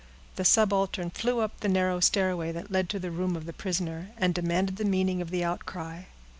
The 0.35 0.45
subaltern 0.45 1.11
flew 1.11 1.41
up 1.41 1.59
the 1.59 1.67
narrow 1.69 1.99
stairway 1.99 2.51
that 2.53 2.71
led 2.71 2.89
to 2.89 2.97
the 2.97 3.11
room 3.11 3.35
of 3.35 3.45
the 3.45 3.53
prisoner, 3.53 4.09
and 4.17 4.33
demanded 4.33 4.77
the 4.77 4.83
meaning 4.83 5.21
of 5.21 5.29
the 5.29 5.43
outcry. 5.43 6.05